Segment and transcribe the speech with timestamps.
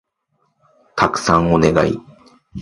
[0.95, 1.95] たくさんお願い